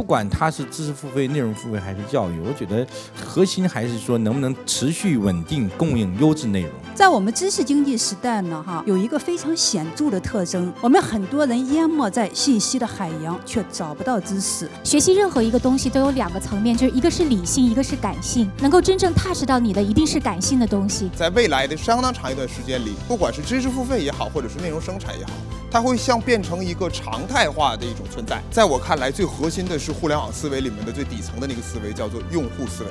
[0.00, 6.70] 不管它是知识付费、内容付费还是教育，我觉得核心还是说能不能持续稳定供应优质内容。
[6.94, 14.66] 在我们知识经济时代呢，哈，有一个非常显著的特征，我们很多人淹没在信息的海洋，却找不到知识。
[14.82, 18.50] 学习任何一个东西都有两个层面，就是一个是理性，一个是感性。
[18.60, 21.10] 能够真正踏实到你的，一定是感性的东西。
[21.14, 25.32] 在未来的相当长一段时间里，不管是知识付费也好，或者是内容生产也好。
[25.70, 28.42] 它会像变成一个常态化的一种存在。
[28.50, 32.90] 在我看来，最核心的是互联网思维里面的最底层的那个思维，叫做用户思维。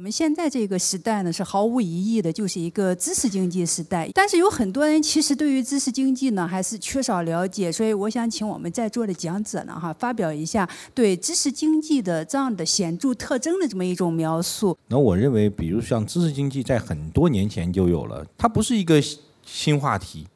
[0.00, 4.08] 我们现在这个时代呢，是毫无疑义的，就是一个知识经济时代。
[4.14, 7.70] 但是有很多人其实对于知识经济呢，还是缺少了解。
[7.70, 14.74] 所以我想请我们在座的讲者呢，哈，发表一下对知识经济的这样的显著特征的这么一种描述。
[14.88, 18.98] 那我认为，比如像知识经济，在很多年前就有了，它不是一个
[19.44, 20.26] 新话题。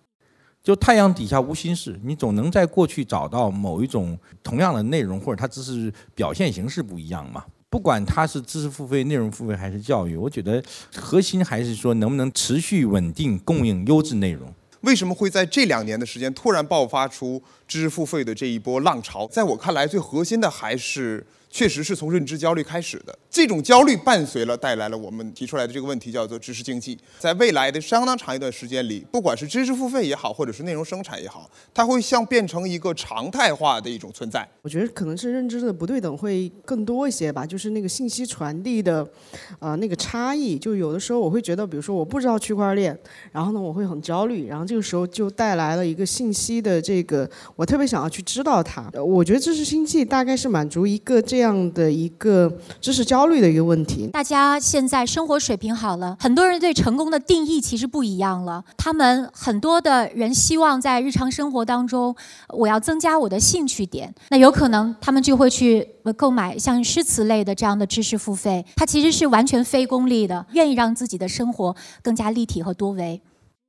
[0.62, 7.42] 就太阳底下无新事，你总能在过去找到某一种同样的内容，或者它只是表现形式不一样嘛。
[7.74, 10.62] 不管它是知识付费、内容付费还是教育，我觉得
[10.94, 14.54] 核心还是说能不能持续稳定供应优质内容。
[14.82, 19.26] 为什么会在这两年的时间突然爆发出知识付费的这一波浪潮？
[19.26, 21.26] 在我看来，最核心的还是。
[21.54, 26.98] 确实是从认知焦虑开始的，这种焦虑伴随了带来了我们提出来的这个问题，叫做知识经济。
[27.20, 34.44] 在未来的相当长一段时间里，不管是知识付费也好，或者是内容生产也好，它会像变成一个常态化的一种存在。
[34.62, 39.06] 我觉得可能是认知的不对等会更多一些吧，就是那个信息传递的，
[39.60, 40.58] 呃，那个差异。
[40.58, 42.98] 就有的时候我会觉得，比如说我不知道区块链，
[43.30, 48.90] 然后呢我会很焦虑，然后这个时候就带来了一个信息的这个，我特别想要去知道它。
[49.00, 51.43] 我觉得知识经济大概是满足一个这样。
[51.44, 52.50] 这样的一个
[52.80, 58.64] 知识焦虑的一个问题，大家现在生活水平好了，很多人对成功的定义其实不一样了。
[58.78, 62.16] 他们很多的人希望在日常生活当中，
[62.48, 73.20] 我要增加我的兴趣点，那有可能他们就会去购买像诗词类的这样的知识付费，它其实是完全非功利的，愿意让自己的生活更加立体和多维。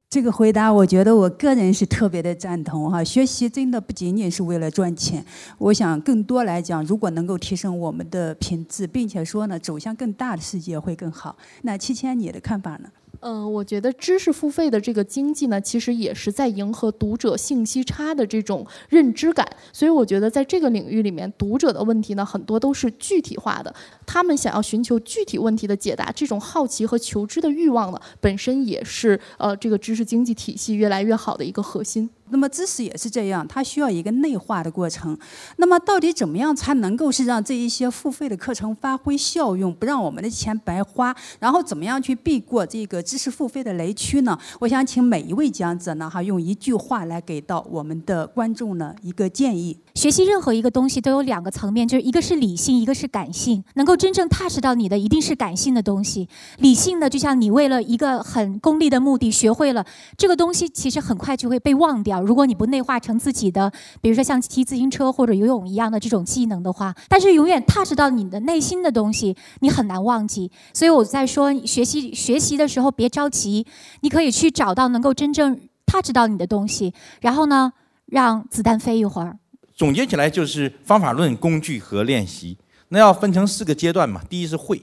[0.10, 3.04] 这个回答，我觉得我个人是特别的赞同哈。
[3.04, 5.26] 学习真的不仅仅是为了赚钱，
[5.58, 11.36] 我想更多来讲，如果能够提升我们的品质，并且说呢，走向更大的世界会更好。
[11.64, 12.90] 那七千，你的看法呢？
[13.28, 19.44] 嗯，我觉得知识付费的这个经济呢，其实也是在迎合读者信息差的这种认知感。
[19.74, 23.74] 所以我觉得在这个领域里面，读者的问题呢，很多都是具体化的。
[24.06, 32.08] 他们想要寻求具体问题的解答，这种好奇和求知的欲望呢，本身也是呃这个知识经济体系越来越好的一个核心。
[32.30, 35.18] 那么知识也是这样，它需要一个内化的过程。
[35.58, 41.16] 那么到底怎么样才能够是让这一些付费的课程发挥效用，不让我们的钱白花？
[41.40, 44.38] 然后怎么样去避过这个知识付费的雷区呢？
[44.59, 49.78] 我想请每一位讲者呢，哈，用一句话来给到我们的观众呢一个建议。
[49.96, 53.64] 学习任何一个东西都有两个层面，就是一个是理性，一个是感性。
[53.76, 56.28] 能够真正踏实到你的，一定是感性的东西。
[56.58, 59.86] 理性的，就像你为了一个很功利的目的学会了
[60.18, 62.22] 这个东西，其实很快就会被忘掉。
[62.22, 70.52] 如果你不内化成自己的，比如说像骑自行车或者游泳一样的这种技能的话，但是永远踏实到你的内心的东西，你很难忘记。
[70.74, 73.66] 所以我在说，学习学习的时候别着急，
[74.02, 77.72] 你可以去找到能够真正踏实到你的东西，然后呢，
[78.06, 79.38] 让子弹飞一会儿。
[79.75, 82.58] 总结起来就是方法论、工具和练习。
[82.90, 84.22] 那要分成四个阶段嘛。
[84.30, 84.81] 第一是会，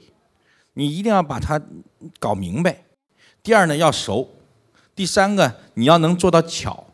[0.73, 1.59] 你一定要把它
[2.19, 2.83] 搞明白。
[3.41, 4.29] 第二呢要熟。
[4.95, 6.85] 第三个你要能做到巧。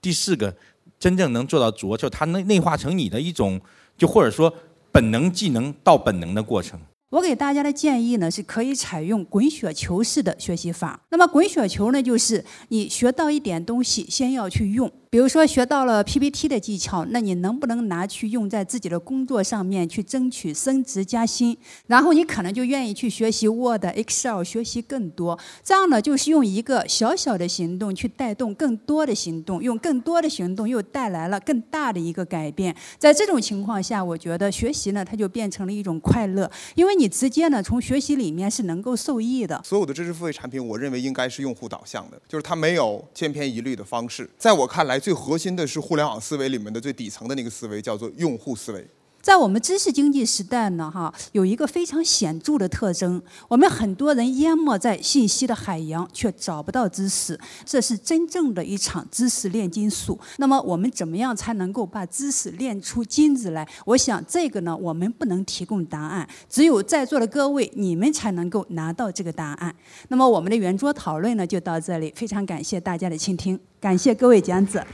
[0.00, 0.56] 第四个
[0.98, 3.60] 真正能做到拙，就它内内化成你的一种，
[3.98, 4.52] 就或者说
[4.90, 6.80] 本能技能到本能的过程。
[7.10, 10.98] 我给大家的建议呢，是可以采用滚雪球式的学习法。
[11.10, 14.90] 那么滚雪球呢，就是你学到一点东西，先要去用。
[15.12, 21.54] 比如说学到了 PPT 的技巧，那你能不能拿去用在自己的工作上面，去争取升职加薪？
[21.86, 25.38] 然后你可能就愿意去学习 Word、Excel，学习更多。
[25.62, 32.74] 这样呢，就是用一个小小的行动去带动更多的行动，用更多的行动又带来了更大的一个改变。
[32.98, 39.60] 在这种情况下，我觉得学习呢，它就变成了一种快乐，因为你直接呢从学习里面是能够受益的。
[39.62, 44.26] 所有的知识付费产品，我认为应该是用户导向的，就是它没有千篇一律的方式。
[44.38, 45.01] 在我看来。
[45.02, 48.86] 最核心的是互联网思维里面的最底层的那个思维，叫做用户思维。
[49.22, 60.18] 在我们知识经济时代呢，哈，有一个非常显著的特征，我们很多人淹没在信息的海洋，却找不到知识，这是真正的一场知识炼金术。
[60.38, 63.66] 那么我们怎么样才能够把知识炼出金子来？
[63.86, 69.72] 我想这个呢，我们不能提供答案，只有在座的各位你们才能够拿到这个答案。
[70.08, 74.84] 那么我们的圆桌讨论呢，就到这里，非常感谢大家的倾听，感谢各位讲者。